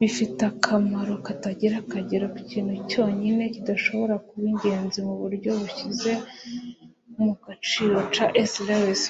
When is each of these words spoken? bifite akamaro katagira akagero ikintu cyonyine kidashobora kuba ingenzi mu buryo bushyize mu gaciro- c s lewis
bifite 0.00 0.40
akamaro 0.52 1.14
katagira 1.26 1.74
akagero 1.84 2.26
ikintu 2.42 2.74
cyonyine 2.90 3.42
kidashobora 3.54 4.14
kuba 4.26 4.44
ingenzi 4.52 4.98
mu 5.06 5.14
buryo 5.20 5.50
bushyize 5.60 6.12
mu 7.22 7.30
gaciro- 7.44 7.96
c 8.14 8.16
s 8.50 8.52
lewis 8.68 9.02